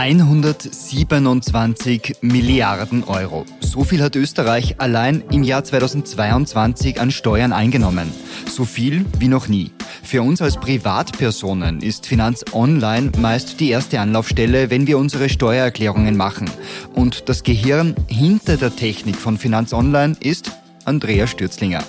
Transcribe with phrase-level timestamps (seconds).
[0.00, 3.44] 127 Milliarden Euro.
[3.60, 8.10] So viel hat Österreich allein im Jahr 2022 an Steuern eingenommen.
[8.48, 9.72] So viel wie noch nie.
[10.02, 16.16] Für uns als Privatpersonen ist Finanz Online meist die erste Anlaufstelle, wenn wir unsere Steuererklärungen
[16.16, 16.48] machen.
[16.94, 20.50] Und das Gehirn hinter der Technik von Finanz Online ist
[20.84, 21.82] Andrea Stürzlinger.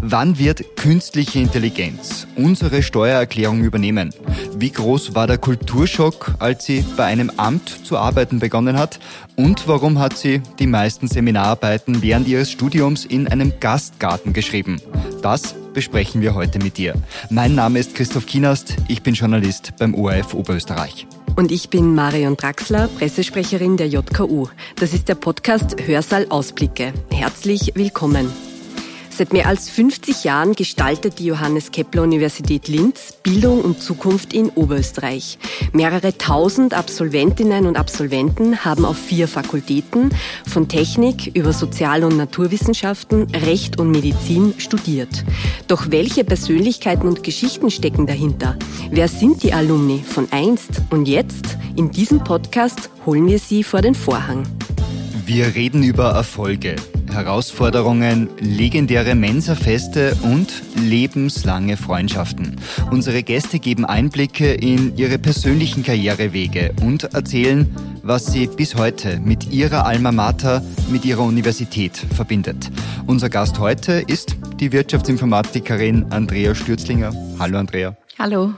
[0.00, 4.10] Wann wird künstliche Intelligenz unsere Steuererklärung übernehmen?
[4.56, 8.98] Wie groß war der Kulturschock, als sie bei einem Amt zu arbeiten begonnen hat?
[9.36, 14.80] Und warum hat sie die meisten Seminararbeiten während ihres Studiums in einem Gastgarten geschrieben?
[15.22, 16.94] Das besprechen wir heute mit dir.
[17.30, 21.06] Mein Name ist Christoph Kienast, ich bin Journalist beim ORF Oberösterreich.
[21.36, 24.46] Und ich bin Marion Draxler, Pressesprecherin der JKU.
[24.76, 26.92] Das ist der Podcast Hörsaal Ausblicke.
[27.10, 28.53] Herzlich willkommen.
[29.16, 34.50] Seit mehr als 50 Jahren gestaltet die Johannes Kepler Universität Linz Bildung und Zukunft in
[34.50, 35.38] Oberösterreich.
[35.72, 40.10] Mehrere tausend Absolventinnen und Absolventen haben auf vier Fakultäten
[40.44, 45.24] von Technik über Sozial- und Naturwissenschaften, Recht und Medizin studiert.
[45.68, 48.58] Doch welche Persönlichkeiten und Geschichten stecken dahinter?
[48.90, 51.56] Wer sind die Alumni von einst und jetzt?
[51.76, 54.42] In diesem Podcast holen wir sie vor den Vorhang.
[55.24, 56.74] Wir reden über Erfolge,
[57.14, 62.56] Herausforderungen, legendäre Mensa-Feste und lebenslange Freundschaften.
[62.90, 69.52] Unsere Gäste geben Einblicke in ihre persönlichen Karrierewege und erzählen, was sie bis heute mit
[69.52, 72.70] ihrer Alma Mater, mit ihrer Universität verbindet.
[73.06, 77.12] Unser Gast heute ist die Wirtschaftsinformatikerin Andrea Stürzlinger.
[77.38, 77.96] Hallo Andrea.
[78.18, 78.54] Hallo.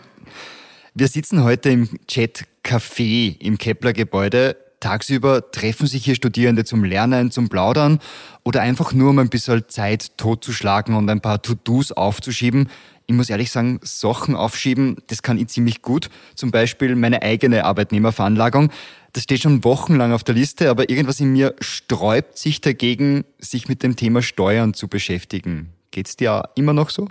[0.94, 4.56] Wir sitzen heute im Chat Café im Kepler-Gebäude
[4.87, 7.98] Tagsüber treffen sich hier Studierende zum Lernen, zum Plaudern
[8.45, 12.69] oder einfach nur, um ein bisschen Zeit totzuschlagen und ein paar To-Dos aufzuschieben.
[13.09, 16.09] Ich muss ehrlich sagen, Sachen aufschieben, das kann ich ziemlich gut.
[16.37, 18.70] Zum Beispiel meine eigene Arbeitnehmerveranlagung.
[19.12, 23.67] Das steht schon wochenlang auf der Liste, aber irgendwas in mir sträubt sich dagegen, sich
[23.67, 25.73] mit dem Thema Steuern zu beschäftigen.
[25.91, 27.08] Geht's dir immer noch so?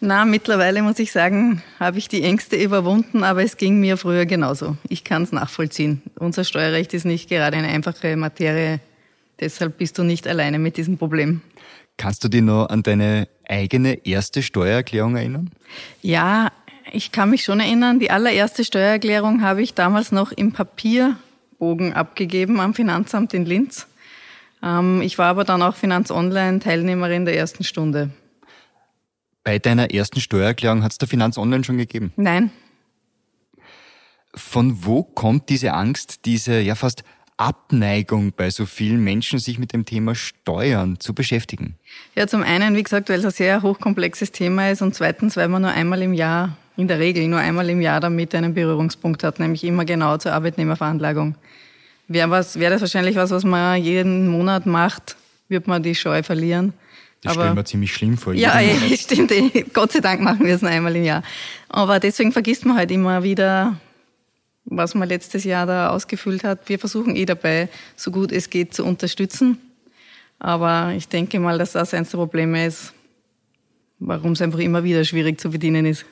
[0.00, 4.26] Na, mittlerweile muss ich sagen, habe ich die Ängste überwunden, aber es ging mir früher
[4.26, 4.76] genauso.
[4.88, 6.02] Ich kann es nachvollziehen.
[6.18, 8.80] Unser Steuerrecht ist nicht gerade eine einfache Materie.
[9.40, 11.40] Deshalb bist du nicht alleine mit diesem Problem.
[11.96, 15.50] Kannst du dich noch an deine eigene erste Steuererklärung erinnern?
[16.02, 16.52] Ja,
[16.92, 17.98] ich kann mich schon erinnern.
[17.98, 23.86] Die allererste Steuererklärung habe ich damals noch im Papierbogen abgegeben am Finanzamt in Linz.
[24.62, 28.10] Ähm, ich war aber dann auch Finanz Online Teilnehmerin der ersten Stunde.
[29.46, 32.12] Bei deiner ersten Steuererklärung hat es der Finanz Online schon gegeben?
[32.16, 32.50] Nein.
[34.34, 37.04] Von wo kommt diese Angst, diese ja fast
[37.36, 41.76] Abneigung bei so vielen Menschen, sich mit dem Thema Steuern zu beschäftigen?
[42.16, 45.46] Ja, zum einen, wie gesagt, weil es ein sehr hochkomplexes Thema ist und zweitens, weil
[45.46, 49.22] man nur einmal im Jahr, in der Regel nur einmal im Jahr damit einen Berührungspunkt
[49.22, 51.36] hat, nämlich immer genau zur Arbeitnehmerveranlagung.
[52.08, 55.16] Wäre wär das wahrscheinlich was, was man jeden Monat macht,
[55.48, 56.72] wird man die Scheu verlieren.
[57.26, 58.34] Das stellen wir ziemlich schlimm vor.
[58.34, 59.32] Ja, ja stimmt.
[59.72, 61.22] Gott sei Dank machen wir es nur einmal im Jahr.
[61.68, 63.78] Aber deswegen vergisst man halt immer wieder,
[64.64, 66.68] was man letztes Jahr da ausgefüllt hat.
[66.68, 69.58] Wir versuchen eh dabei, so gut es geht, zu unterstützen.
[70.38, 72.92] Aber ich denke mal, dass das eines der Probleme ist,
[73.98, 76.04] warum es einfach immer wieder schwierig zu bedienen ist.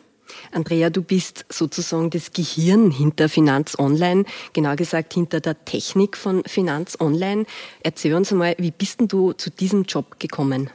[0.53, 6.43] Andrea, du bist sozusagen das Gehirn hinter Finanz Online, genau gesagt hinter der Technik von
[6.45, 7.45] Finanz Online.
[7.83, 10.71] Erzähl uns einmal, wie bist denn du zu diesem Job gekommen?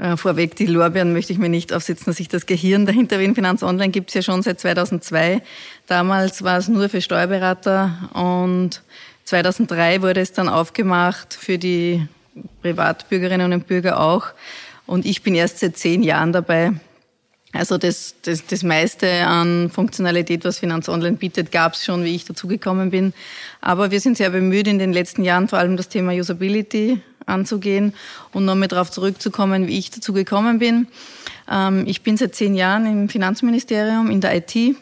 [0.00, 3.34] Äh, vorweg, die Lorbeeren möchte ich mir nicht aufsitzen, dass ich das Gehirn dahinter bin.
[3.34, 5.42] Finanz Online gibt es ja schon seit 2002.
[5.86, 8.80] Damals war es nur für Steuerberater und
[9.24, 12.08] 2003 wurde es dann aufgemacht für die
[12.62, 14.28] Privatbürgerinnen und Bürger auch.
[14.86, 16.72] Und ich bin erst seit zehn Jahren dabei.
[17.52, 22.14] Also das, das, das meiste an Funktionalität, was Finanz Online bietet, gab es schon, wie
[22.14, 23.12] ich dazugekommen bin.
[23.60, 27.94] Aber wir sind sehr bemüht, in den letzten Jahren vor allem das Thema Usability anzugehen
[28.32, 30.88] und nochmal darauf zurückzukommen, wie ich dazu gekommen bin.
[31.50, 34.76] Ähm, ich bin seit zehn Jahren im Finanzministerium in der IT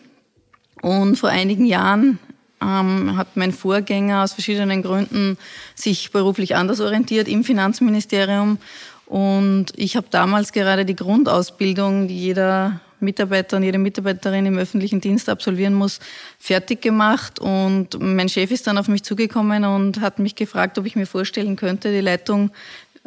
[0.82, 2.18] und vor einigen Jahren
[2.60, 5.38] ähm, hat mein Vorgänger aus verschiedenen Gründen
[5.74, 8.58] sich beruflich anders orientiert im Finanzministerium
[9.06, 15.00] und ich habe damals gerade die Grundausbildung, die jeder Mitarbeiter und jede Mitarbeiterin im öffentlichen
[15.00, 16.00] Dienst absolvieren muss,
[16.38, 17.38] fertig gemacht.
[17.38, 21.06] Und mein Chef ist dann auf mich zugekommen und hat mich gefragt, ob ich mir
[21.06, 22.50] vorstellen könnte, die Leitung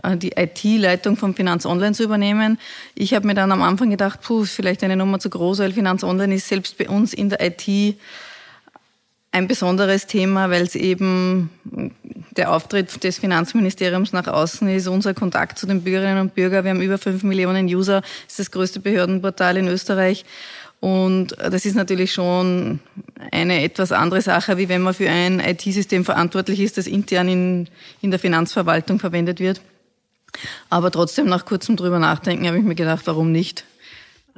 [0.03, 2.57] äh, die IT-Leitung von Finanz Online zu übernehmen.
[2.95, 6.03] Ich habe mir dann am Anfang gedacht, puh, vielleicht eine Nummer zu groß, weil Finanz
[6.03, 7.97] Online ist selbst bei uns in der IT
[9.31, 11.50] ein besonderes Thema, weil es eben
[12.31, 16.66] der Auftritt des Finanzministeriums nach außen ist, unser Kontakt zu den Bürgerinnen und Bürgern.
[16.66, 20.25] Wir haben über fünf Millionen User, ist das größte Behördenportal in Österreich.
[20.81, 22.80] Und das ist natürlich schon
[23.31, 27.68] eine etwas andere Sache, wie wenn man für ein IT-System verantwortlich ist, das intern in,
[28.01, 29.62] in der Finanzverwaltung verwendet wird.
[30.69, 33.66] Aber trotzdem nach kurzem drüber nachdenken habe ich mir gedacht, warum nicht?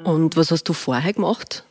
[0.04, 1.64] Und was hast du vorher gemacht?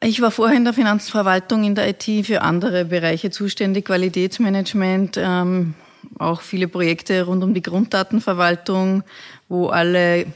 [0.00, 5.74] Ich war vorher in der Finanzverwaltung in der IT für andere Bereiche zuständig, Qualitätsmanagement, ähm,
[6.18, 9.02] auch viele Projekte rund um die Grunddatenverwaltung,
[9.48, 10.26] wo alle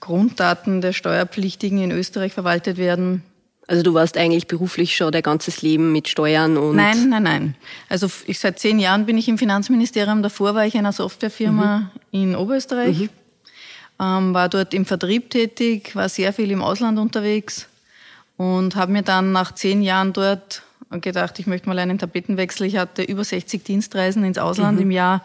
[0.00, 3.22] Grunddaten der Steuerpflichtigen in Österreich verwaltet werden.
[3.66, 6.76] Also du warst eigentlich beruflich schon dein ganzes Leben mit Steuern und...
[6.76, 7.54] Nein, nein, nein.
[7.88, 10.22] Also ich, seit zehn Jahren bin ich im Finanzministerium.
[10.22, 11.90] Davor war ich in einer Softwarefirma mhm.
[12.12, 13.00] in Oberösterreich.
[13.00, 13.08] Mhm.
[14.00, 17.68] Ähm, war dort im Vertrieb tätig, war sehr viel im Ausland unterwegs
[18.38, 22.66] und habe mir dann nach zehn Jahren dort gedacht, ich möchte mal einen Tapetenwechsel.
[22.66, 24.84] Ich hatte über 60 Dienstreisen ins Ausland mhm.
[24.84, 25.24] im Jahr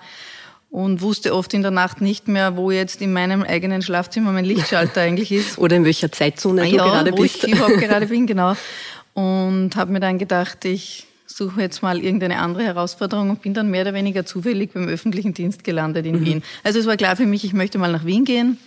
[0.71, 4.43] und wusste oft in der Nacht nicht mehr, wo jetzt in meinem eigenen Schlafzimmer mein
[4.43, 5.57] Lichtschalter eigentlich ist.
[5.59, 7.43] Oder in welcher Zeitzone du gerade wo bist.
[7.43, 8.55] Ich überhaupt gerade bin, genau.
[9.13, 13.69] Und habe mir dann gedacht, ich suche jetzt mal irgendeine andere Herausforderung und bin dann
[13.69, 16.25] mehr oder weniger zufällig beim öffentlichen Dienst gelandet in mhm.
[16.25, 16.43] Wien.
[16.63, 18.57] Also es war klar für mich, ich möchte mal nach Wien gehen.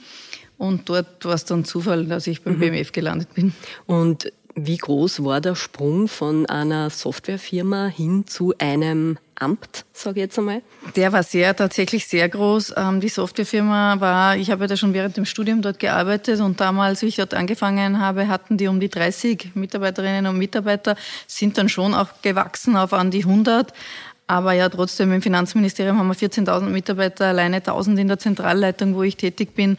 [0.58, 2.60] Und dort war es dann Zufall, dass ich beim mhm.
[2.60, 3.52] BMF gelandet bin.
[3.86, 10.24] Und wie groß war der Sprung von einer Softwarefirma hin zu einem Amt, sage ich
[10.24, 10.62] jetzt einmal?
[10.96, 12.72] Der war sehr, tatsächlich sehr groß.
[12.74, 16.58] Ähm, die Softwarefirma war, ich habe ja da schon während dem Studium dort gearbeitet und
[16.58, 21.58] damals, wie ich dort angefangen habe, hatten die um die 30 Mitarbeiterinnen und Mitarbeiter, sind
[21.58, 23.74] dann schon auch gewachsen auf an die 100.
[24.26, 29.02] Aber ja, trotzdem im Finanzministerium haben wir 14.000 Mitarbeiter, alleine 1.000 in der Zentralleitung, wo
[29.02, 29.76] ich tätig bin.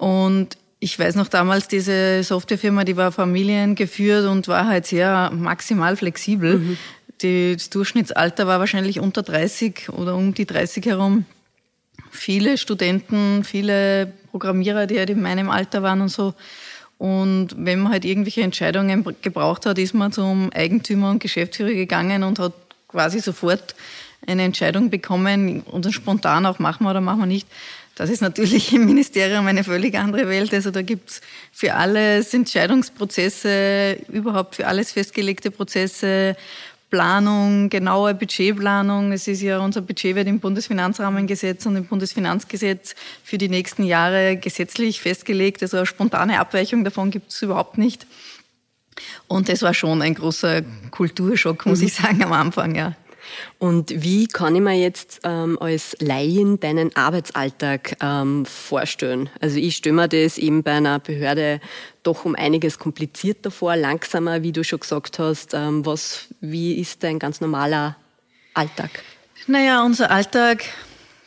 [0.00, 5.94] Und ich weiß noch damals, diese Softwarefirma, die war familiengeführt und war halt sehr maximal
[5.94, 6.56] flexibel.
[6.56, 6.78] Mhm.
[7.20, 11.26] Die, das Durchschnittsalter war wahrscheinlich unter 30 oder um die 30 herum.
[12.10, 16.32] Viele Studenten, viele Programmierer, die halt in meinem Alter waren und so.
[16.96, 22.22] Und wenn man halt irgendwelche Entscheidungen gebraucht hat, ist man zum Eigentümer und Geschäftsführer gegangen
[22.22, 22.54] und hat
[22.88, 23.74] quasi sofort
[24.26, 27.46] eine Entscheidung bekommen und dann spontan auch machen wir oder machen wir nicht.
[28.00, 30.54] Das ist natürlich im Ministerium eine völlig andere Welt.
[30.54, 31.20] Also da gibt's
[31.52, 36.34] für alles Entscheidungsprozesse, überhaupt für alles festgelegte Prozesse,
[36.88, 39.12] Planung, genaue Budgetplanung.
[39.12, 44.38] Es ist ja unser Budget wird im Bundesfinanzrahmengesetz und im Bundesfinanzgesetz für die nächsten Jahre
[44.38, 45.62] gesetzlich festgelegt.
[45.62, 48.06] Also eine spontane Abweichung davon gibt's überhaupt nicht.
[49.28, 51.86] Und das war schon ein großer Kulturschock, muss mhm.
[51.88, 52.96] ich sagen, am Anfang, ja.
[53.58, 59.28] Und wie kann ich mir jetzt ähm, als Laien deinen Arbeitsalltag ähm, vorstellen?
[59.40, 61.60] Also ich stelle mir das eben bei einer Behörde
[62.02, 65.54] doch um einiges komplizierter vor, langsamer, wie du schon gesagt hast.
[65.54, 67.96] Ähm, was, wie ist dein ganz normaler
[68.54, 68.90] Alltag?
[69.46, 70.64] Naja, unser Alltag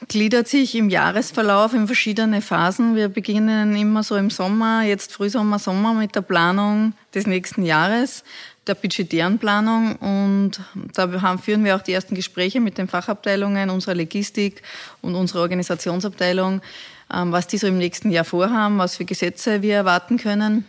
[0.08, 2.96] gliedert sich im Jahresverlauf in verschiedene Phasen.
[2.96, 8.24] Wir beginnen immer so im Sommer, jetzt Frühsommer, Sommer mit der Planung des nächsten Jahres
[8.68, 10.62] der budgetären Planung und
[10.94, 14.62] da haben, führen wir auch die ersten Gespräche mit den Fachabteilungen unserer Logistik
[15.02, 16.62] und unserer Organisationsabteilung,
[17.14, 20.66] ähm, was die so im nächsten Jahr vorhaben, was für Gesetze wir erwarten können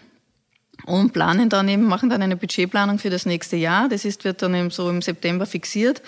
[0.87, 3.88] und planen dann eben, machen dann eine Budgetplanung für das nächste Jahr.
[3.88, 6.02] Das ist, wird dann eben so im September fixiert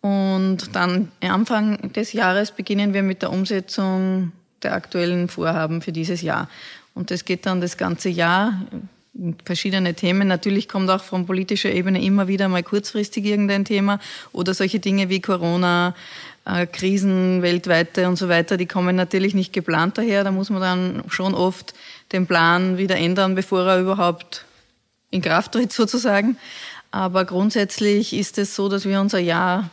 [0.00, 6.22] und dann Anfang des Jahres beginnen wir mit der Umsetzung der aktuellen Vorhaben für dieses
[6.22, 6.48] Jahr.
[6.94, 8.54] Und das geht dann das ganze Jahr
[9.44, 10.28] verschiedene Themen.
[10.28, 13.98] Natürlich kommt auch von politischer Ebene immer wieder mal kurzfristig irgendein Thema
[14.32, 15.94] oder solche Dinge wie Corona,
[16.44, 20.24] äh, Krisen weltweite und so weiter, die kommen natürlich nicht geplant daher.
[20.24, 21.74] Da muss man dann schon oft
[22.12, 24.44] den Plan wieder ändern, bevor er überhaupt
[25.10, 26.36] in Kraft tritt sozusagen.
[26.90, 29.70] Aber grundsätzlich ist es so, dass wir unser Jahr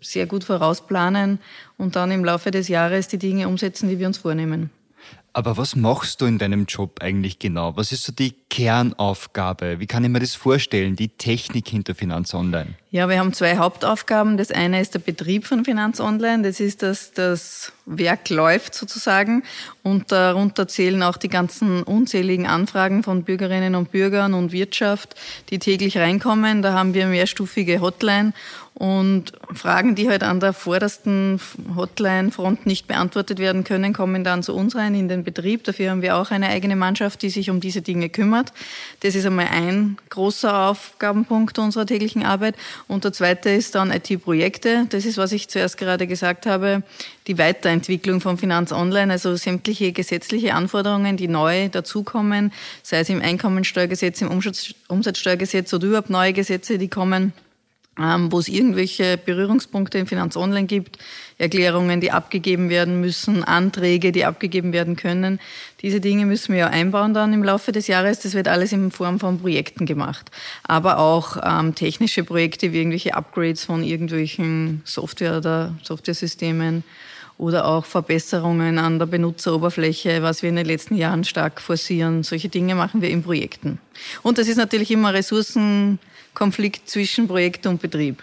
[0.00, 1.38] sehr gut vorausplanen
[1.78, 4.70] und dann im Laufe des Jahres die Dinge umsetzen, die wir uns vornehmen.
[5.36, 7.76] Aber was machst du in deinem Job eigentlich genau?
[7.76, 9.80] Was ist so die Kernaufgabe?
[9.80, 12.74] Wie kann ich mir das vorstellen, die Technik hinter Finanz Online?
[12.92, 14.36] Ja, wir haben zwei Hauptaufgaben.
[14.36, 16.44] Das eine ist der Betrieb von Finanz Online.
[16.44, 19.42] Das ist, dass das Werk läuft sozusagen.
[19.82, 25.14] Und darunter zählen auch die ganzen unzähligen Anfragen von Bürgerinnen und Bürgern und Wirtschaft,
[25.50, 26.62] die täglich reinkommen.
[26.62, 28.32] Da haben wir mehrstufige Hotline
[28.74, 31.40] und Fragen, die halt an der vordersten
[31.76, 35.62] Hotline-Front nicht beantwortet werden können, kommen dann zu uns rein in den Betrieb.
[35.62, 38.52] Dafür haben wir auch eine eigene Mannschaft, die sich um diese Dinge kümmert.
[39.00, 42.56] Das ist einmal ein großer Aufgabenpunkt unserer täglichen Arbeit.
[42.88, 44.86] Und der zweite ist dann IT-Projekte.
[44.88, 46.82] Das ist, was ich zuerst gerade gesagt habe,
[47.28, 47.73] die Weiterentwicklung
[48.20, 52.52] von Finanz Online, also sämtliche gesetzliche Anforderungen, die neu dazukommen,
[52.82, 54.30] sei es im Einkommensteuergesetz, im
[54.88, 57.32] Umsatzsteuergesetz oder überhaupt neue Gesetze, die kommen
[57.98, 60.98] ähm, wo es irgendwelche Berührungspunkte in Finanz Online gibt,
[61.38, 65.38] Erklärungen, die abgegeben werden müssen, Anträge, die abgegeben werden können.
[65.82, 68.20] Diese Dinge müssen wir ja einbauen dann im Laufe des Jahres.
[68.20, 70.30] Das wird alles in Form von Projekten gemacht.
[70.64, 76.84] Aber auch ähm, technische Projekte wie irgendwelche Upgrades von irgendwelchen Software- oder Softwaresystemen
[77.38, 82.22] oder auch Verbesserungen an der Benutzeroberfläche, was wir in den letzten Jahren stark forcieren.
[82.22, 83.78] Solche Dinge machen wir in Projekten.
[84.22, 85.98] Und das ist natürlich immer Ressourcen
[86.34, 88.22] Konflikt zwischen Projekt und Betrieb.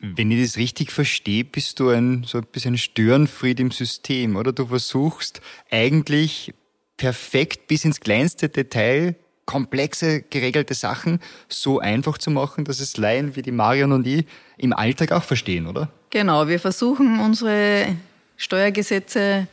[0.00, 4.52] Wenn ich das richtig verstehe, bist du ein so ein bisschen Störenfried im System, oder?
[4.52, 5.40] Du versuchst
[5.70, 6.54] eigentlich
[6.96, 13.34] perfekt bis ins kleinste Detail komplexe, geregelte Sachen so einfach zu machen, dass es Laien
[13.34, 14.26] wie die Marion und ich
[14.58, 15.90] im Alltag auch verstehen, oder?
[16.10, 17.96] Genau, wir versuchen unsere
[18.38, 19.46] Steuergesetze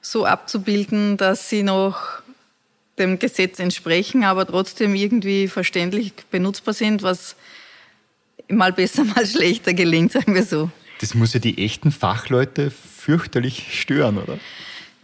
[0.00, 2.22] so abzubilden, dass sie noch
[2.98, 7.36] dem Gesetz entsprechen, aber trotzdem irgendwie verständlich benutzbar sind, was
[8.48, 10.70] mal besser, mal schlechter gelingt, sagen wir so.
[11.00, 14.38] Das muss ja die echten Fachleute fürchterlich stören, oder?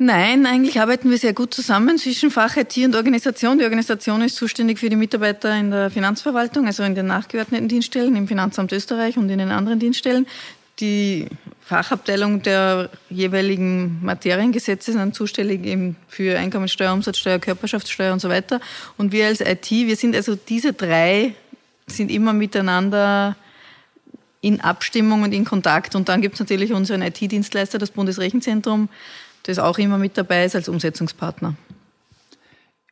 [0.03, 3.59] Nein, eigentlich arbeiten wir sehr gut zusammen zwischen Fach, IT und Organisation.
[3.59, 8.17] Die Organisation ist zuständig für die Mitarbeiter in der Finanzverwaltung, also in den nachgeordneten Dienststellen,
[8.17, 10.27] im Finanzamt Österreich und in den anderen Dienststellen.
[10.80, 11.26] Die
[11.60, 18.60] Fachabteilung der jeweiligen Materiengesetze sind zuständig eben für Einkommensteuer, Umsatzsteuer, Körperschaftssteuer und so weiter.
[18.96, 21.34] Und wir als IT, wir sind also diese drei,
[21.87, 23.37] sind immer miteinander
[24.40, 25.94] in Abstimmung und in Kontakt.
[25.94, 28.88] Und dann gibt es natürlich unseren IT-Dienstleister, das Bundesrechenzentrum,
[29.44, 31.54] das auch immer mit dabei ist als Umsetzungspartner.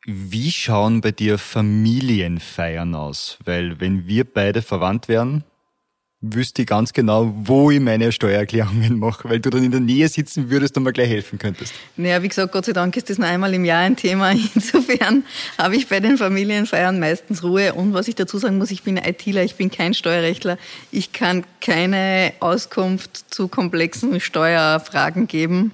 [0.04, 3.38] Wie schauen bei dir Familienfeiern aus?
[3.45, 5.45] Weil wenn wir beide verwandt wären,
[6.21, 10.09] wüsste ich ganz genau, wo ich meine Steuererklärungen mache, weil du dann in der Nähe
[10.09, 11.73] sitzen würdest und mir gleich helfen könntest.
[11.97, 14.33] Naja, wie gesagt, Gott sei Dank ist das nur einmal im Jahr ein Thema.
[14.55, 15.25] Insofern
[15.57, 17.73] habe ich bei den Familienfeiern meistens Ruhe.
[17.75, 20.59] Und was ich dazu sagen muss, ich bin ITler, ich bin kein Steuerrechtler.
[20.91, 25.73] Ich kann keine Auskunft zu komplexen Steuerfragen geben.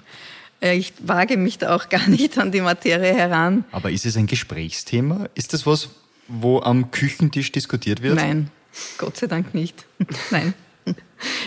[0.61, 3.65] Äh, ich wage mich da auch gar nicht an die Materie heran.
[3.71, 5.27] Aber ist es ein Gesprächsthema?
[5.33, 5.89] Ist das was,
[6.27, 8.15] wo am Küchentisch diskutiert wird?
[8.15, 8.51] Nein,
[8.97, 9.85] Gott sei Dank nicht.
[10.31, 10.53] Nein.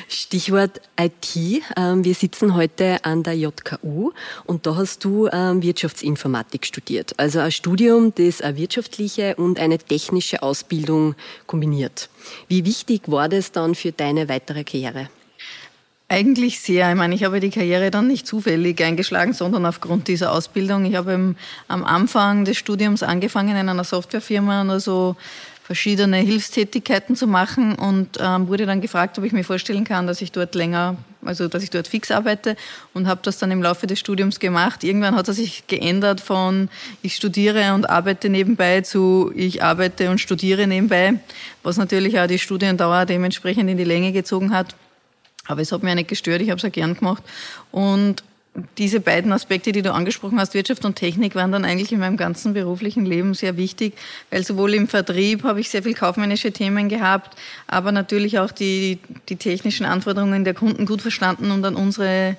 [0.08, 1.62] Stichwort IT.
[1.76, 4.12] Ähm, wir sitzen heute an der JKU
[4.44, 7.14] und da hast du ähm, Wirtschaftsinformatik studiert.
[7.18, 11.14] Also ein Studium, das eine wirtschaftliche und eine technische Ausbildung
[11.46, 12.08] kombiniert.
[12.48, 15.08] Wie wichtig war das dann für deine weitere Karriere?
[16.10, 16.88] Eigentlich sehr.
[16.88, 20.86] Ich meine, ich habe die Karriere dann nicht zufällig eingeschlagen, sondern aufgrund dieser Ausbildung.
[20.86, 21.34] Ich habe
[21.68, 25.16] am Anfang des Studiums angefangen in einer Softwarefirma und also
[25.68, 30.22] verschiedene Hilfstätigkeiten zu machen und ähm, wurde dann gefragt, ob ich mir vorstellen kann, dass
[30.22, 32.56] ich dort länger, also dass ich dort fix arbeite
[32.94, 34.82] und habe das dann im Laufe des Studiums gemacht.
[34.82, 36.70] Irgendwann hat es sich geändert von
[37.02, 41.20] ich studiere und arbeite nebenbei zu ich arbeite und studiere nebenbei,
[41.62, 44.74] was natürlich auch die Studiendauer dementsprechend in die Länge gezogen hat.
[45.48, 47.22] Aber es hat mir nicht gestört, ich habe es auch gern gemacht
[47.72, 48.24] und
[48.78, 52.16] diese beiden Aspekte, die du angesprochen hast, Wirtschaft und Technik, waren dann eigentlich in meinem
[52.16, 53.94] ganzen beruflichen Leben sehr wichtig,
[54.30, 57.36] weil sowohl im Vertrieb habe ich sehr viel kaufmännische Themen gehabt,
[57.66, 58.98] aber natürlich auch die,
[59.28, 62.36] die technischen Anforderungen der Kunden gut verstanden und an unsere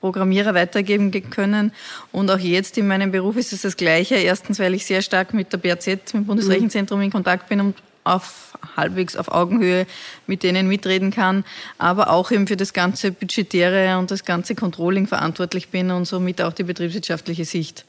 [0.00, 1.72] Programmierer weitergeben können.
[2.10, 4.14] Und auch jetzt in meinem Beruf ist es das Gleiche.
[4.14, 7.76] Erstens, weil ich sehr stark mit der BRZ, mit dem Bundesrechenzentrum in Kontakt bin und
[8.10, 9.86] auf halbwegs auf Augenhöhe
[10.26, 11.44] mit denen mitreden kann,
[11.78, 16.42] aber auch eben für das ganze Budgetäre und das ganze Controlling verantwortlich bin und somit
[16.42, 17.84] auch die betriebswirtschaftliche Sicht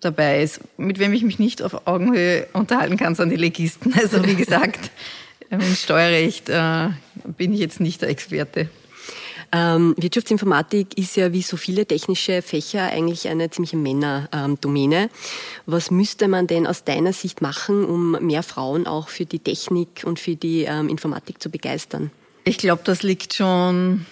[0.00, 0.60] dabei ist.
[0.76, 3.92] Mit wem ich mich nicht auf Augenhöhe unterhalten kann, sind die Legisten.
[4.00, 4.90] Also wie gesagt,
[5.50, 6.88] im Steuerrecht äh,
[7.36, 8.68] bin ich jetzt nicht der Experte.
[9.54, 15.10] Ähm, Wirtschaftsinformatik ist ja wie so viele technische Fächer eigentlich eine ziemliche Männerdomäne.
[15.64, 20.02] Was müsste man denn aus deiner Sicht machen, um mehr Frauen auch für die Technik
[20.04, 22.10] und für die ähm, Informatik zu begeistern?
[22.42, 24.06] Ich glaube, das liegt schon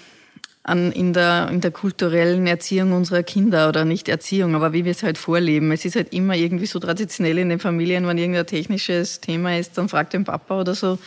[0.62, 4.92] an, in, der, in der kulturellen Erziehung unserer Kinder oder nicht Erziehung, aber wie wir
[4.92, 5.72] es halt vorleben.
[5.72, 9.76] Es ist halt immer irgendwie so traditionell in den Familien, wenn irgendein technisches Thema ist,
[9.76, 11.00] dann fragt den Papa oder so.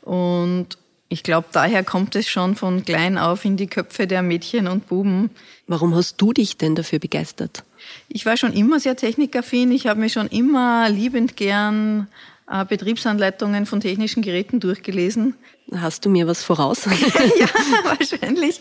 [0.00, 0.78] Und
[1.14, 4.88] ich glaube, daher kommt es schon von klein auf in die Köpfe der Mädchen und
[4.88, 5.30] Buben.
[5.68, 7.62] Warum hast du dich denn dafür begeistert?
[8.08, 9.70] Ich war schon immer sehr technikaffin.
[9.70, 12.08] Ich habe mir schon immer liebend gern
[12.50, 15.34] äh, Betriebsanleitungen von technischen Geräten durchgelesen.
[15.74, 16.84] Hast du mir was voraus?
[17.38, 17.48] ja,
[17.84, 18.60] wahrscheinlich.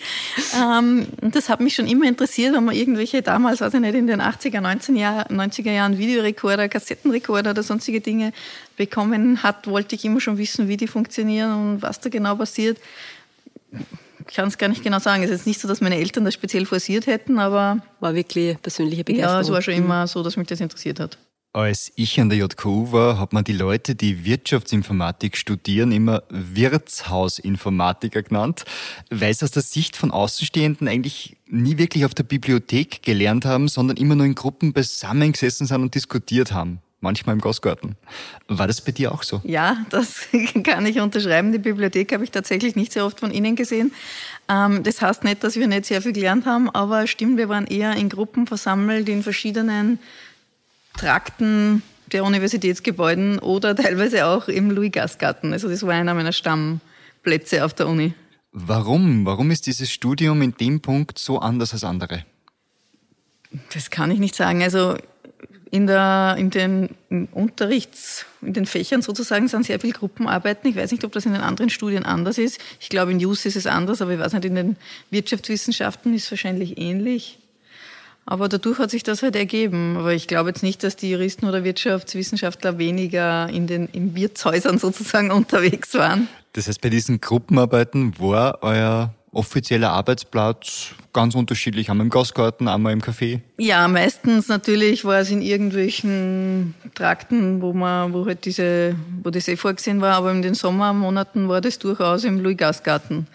[0.58, 4.08] Ähm, das hat mich schon immer interessiert, wenn man irgendwelche damals, weiß ich nicht, in
[4.08, 8.32] den 80er, 90er Jahren Videorekorder, Kassettenrekorder oder sonstige Dinge
[8.78, 12.78] bekommen hat, wollte ich immer schon wissen, wie die funktionieren und was da genau passiert.
[14.30, 15.24] Ich kann es gar nicht genau sagen.
[15.24, 17.80] Es ist jetzt nicht so, dass meine Eltern das speziell forciert hätten, aber.
[18.00, 19.36] War wirklich persönliche Begeisterung.
[19.36, 21.18] Ja, es war schon immer so, dass mich das interessiert hat.
[21.56, 28.24] Als ich an der JKU war, hat man die Leute, die Wirtschaftsinformatik studieren, immer Wirtshausinformatiker
[28.24, 28.66] genannt,
[29.12, 33.68] weil sie aus der Sicht von Außenstehenden eigentlich nie wirklich auf der Bibliothek gelernt haben,
[33.68, 36.80] sondern immer nur in Gruppen beisammengesessen sind und diskutiert haben.
[37.02, 37.98] Manchmal im Gastgarten.
[38.48, 39.40] War das bei dir auch so?
[39.44, 40.30] Ja, das
[40.64, 41.52] kann ich unterschreiben.
[41.52, 43.94] Die Bibliothek habe ich tatsächlich nicht sehr oft von Ihnen gesehen.
[44.50, 47.68] Ähm, das heißt nicht, dass wir nicht sehr viel gelernt haben, aber stimmt, wir waren
[47.68, 50.00] eher in Gruppen versammelt, in verschiedenen
[50.98, 55.54] Trakten der Universitätsgebäuden oder teilweise auch im Louis-Gastgarten.
[55.54, 58.14] Also das war einer meiner Stammplätze auf der Uni.
[58.52, 59.26] Warum?
[59.26, 62.26] Warum ist dieses Studium in dem Punkt so anders als andere?
[63.74, 64.62] Das kann ich nicht sagen.
[64.62, 64.96] Also
[65.72, 66.90] in, der, in den
[67.32, 70.70] Unterrichts, in den Fächern sozusagen sind sehr viele Gruppenarbeiten.
[70.70, 72.60] Ich weiß nicht, ob das in den anderen Studien anders ist.
[72.80, 74.76] Ich glaube, in JUS ist es anders, aber ich weiß nicht, in den
[75.10, 77.40] Wirtschaftswissenschaften ist es wahrscheinlich ähnlich.
[78.26, 79.98] Aber dadurch hat sich das halt ergeben.
[79.98, 84.80] Aber ich glaube jetzt nicht, dass die Juristen oder Wirtschaftswissenschaftler weniger in den in Wirtshäusern
[84.80, 86.28] sozusagen unterwegs waren.
[86.54, 92.94] Das heißt, bei diesen Gruppenarbeiten war euer offizieller Arbeitsplatz ganz unterschiedlich, einmal im Gastgarten, einmal
[92.94, 93.42] im Café?
[93.58, 99.48] Ja, meistens natürlich war es in irgendwelchen Trakten, wo man, wo halt diese, wo das
[99.48, 103.28] eh vorgesehen war, aber in den Sommermonaten war das durchaus im Louis-Gastgarten.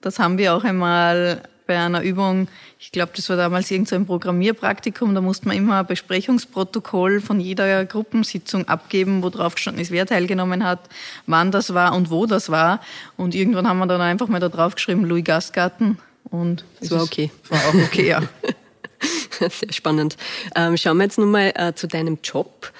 [0.00, 2.48] Das haben wir auch einmal bei einer Übung,
[2.78, 7.22] ich glaube, das war damals irgend so ein Programmierpraktikum, da musste man immer ein Besprechungsprotokoll
[7.22, 10.80] von jeder Gruppensitzung abgeben, wo drauf gestanden ist, wer teilgenommen hat,
[11.26, 12.82] wann das war und wo das war.
[13.16, 15.96] Und irgendwann haben wir dann einfach mal da drauf geschrieben, Louis Gastgarten.
[16.24, 17.30] Und das war okay.
[17.48, 18.20] War auch okay, ja.
[19.40, 20.18] Sehr spannend.
[20.54, 22.70] Ähm, schauen wir jetzt nochmal äh, zu deinem Job.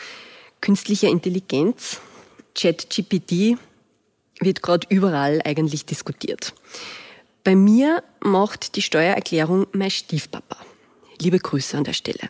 [0.60, 1.98] Künstliche Intelligenz,
[2.54, 3.56] ChatGPT
[4.38, 6.52] wird gerade überall eigentlich diskutiert.
[7.44, 10.56] Bei mir macht die Steuererklärung mein Stiefpapa.
[11.20, 12.28] Liebe Grüße an der Stelle.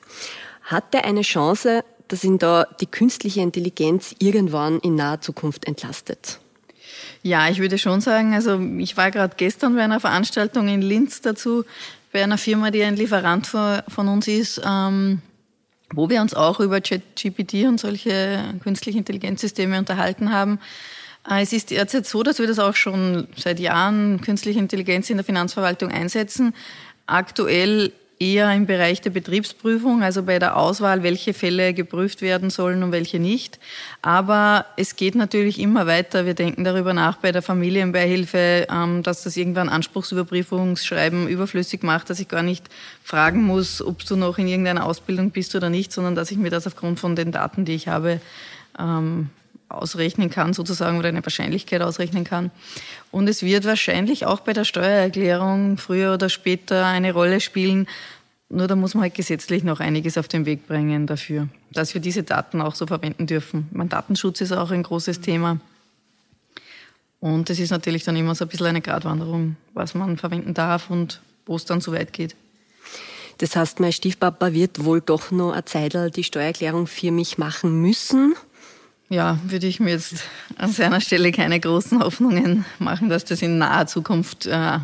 [0.63, 6.41] Hat er eine Chance, dass ihn da die künstliche Intelligenz irgendwann in naher Zukunft entlastet?
[7.23, 11.21] Ja, ich würde schon sagen, also ich war gerade gestern bei einer Veranstaltung in Linz
[11.21, 11.65] dazu,
[12.11, 15.23] bei einer Firma, die ein Lieferant von uns ist, ähm,
[15.95, 20.59] wo wir uns auch über ChatGPT und solche künstliche Intelligenzsysteme unterhalten haben.
[21.29, 25.17] Äh, es ist derzeit so, dass wir das auch schon seit Jahren künstliche Intelligenz in
[25.17, 26.55] der Finanzverwaltung einsetzen.
[27.07, 27.93] Aktuell
[28.23, 32.93] eher im Bereich der Betriebsprüfung, also bei der Auswahl, welche Fälle geprüft werden sollen und
[32.93, 33.59] welche nicht.
[34.01, 36.25] Aber es geht natürlich immer weiter.
[36.25, 42.21] Wir denken darüber nach bei der Familienbeihilfe, ähm, dass das irgendwann Anspruchsüberprüfungsschreiben überflüssig macht, dass
[42.21, 42.67] ich gar nicht
[43.03, 46.51] fragen muss, ob du noch in irgendeiner Ausbildung bist oder nicht, sondern dass ich mir
[46.51, 48.21] das aufgrund von den Daten, die ich habe,
[48.79, 49.31] ähm,
[49.73, 52.51] ausrechnen kann, sozusagen, oder eine Wahrscheinlichkeit ausrechnen kann.
[53.11, 57.87] Und es wird wahrscheinlich auch bei der Steuererklärung früher oder später eine Rolle spielen.
[58.49, 62.01] Nur da muss man halt gesetzlich noch einiges auf den Weg bringen dafür, dass wir
[62.01, 63.69] diese Daten auch so verwenden dürfen.
[63.73, 65.59] Mein Datenschutz ist auch ein großes Thema.
[67.21, 70.91] Und es ist natürlich dann immer so ein bisschen eine Gratwanderung, was man verwenden darf
[70.91, 72.37] und wo es dann so weit geht.
[73.39, 77.81] Das heißt, mein Stiefpapa wird wohl doch noch eine Zeit die Steuererklärung für mich machen
[77.81, 78.35] müssen
[79.13, 80.25] ja, würde ich mir jetzt
[80.57, 84.79] an seiner Stelle keine großen Hoffnungen machen, dass das in naher Zukunft äh,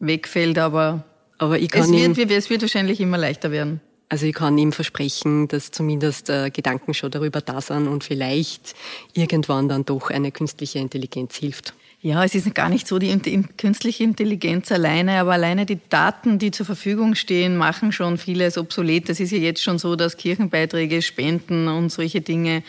[0.00, 1.04] wegfällt, aber,
[1.38, 3.80] aber ich kann es, wird, ihm, es wird wahrscheinlich immer leichter werden.
[4.08, 8.74] Also ich kann ihm versprechen, dass zumindest äh, Gedanken schon darüber da sind und vielleicht
[9.14, 11.72] irgendwann dann doch eine künstliche Intelligenz hilft.
[12.02, 16.40] Ja, es ist gar nicht so die, die künstliche Intelligenz alleine, aber alleine die Daten,
[16.40, 19.08] die zur Verfügung stehen, machen schon vieles obsolet.
[19.08, 22.64] Es ist ja jetzt schon so, dass Kirchenbeiträge, Spenden und solche Dinge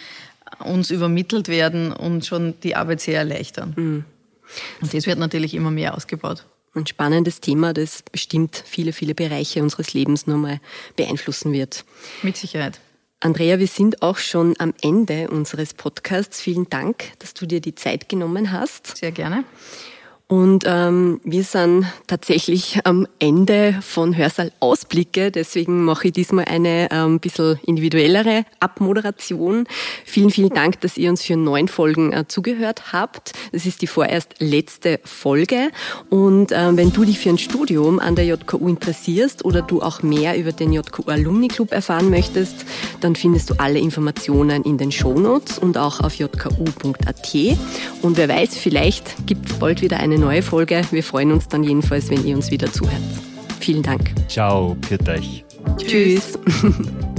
[0.60, 3.74] uns übermittelt werden und schon die Arbeit sehr erleichtern.
[3.76, 4.06] Mhm.
[4.82, 6.46] Und das wird natürlich immer mehr ausgebaut.
[6.76, 10.60] Ein spannendes Thema, das bestimmt viele, viele Bereiche unseres Lebens nochmal
[10.96, 11.86] beeinflussen wird.
[12.24, 12.80] Mit Sicherheit.
[13.20, 16.42] Andrea, wir sind auch schon am Ende unseres Podcasts.
[16.42, 18.98] Vielen Dank, dass du dir die Zeit genommen hast.
[18.98, 19.46] Sehr gerne.
[20.34, 25.30] Und ähm, wir sind tatsächlich am Ende von Hörsaal Ausblicke.
[25.30, 29.68] Deswegen mache ich diesmal eine ähm, bisschen individuellere Abmoderation.
[30.06, 33.34] Vielen, vielen Dank, dass ihr uns für neun Folgen äh, zugehört habt.
[33.52, 35.70] Das ist die vorerst letzte Folge.
[36.10, 40.02] Und ähm, wenn du dich für ein Studium an der JKU interessierst oder du auch
[40.02, 42.66] mehr über den JKU Alumni Club erfahren möchtest,
[43.02, 47.36] dann findest du alle Informationen in den Shownotes und auch auf jku.at.
[48.02, 50.82] Und wer weiß, vielleicht gibt es bald wieder eine neue Folge.
[50.92, 53.02] Wir freuen uns dann jedenfalls, wenn ihr uns wieder zuhört.
[53.60, 54.12] Vielen Dank.
[54.28, 55.46] Ciao, pfiat euch.
[55.78, 56.40] Tschüss.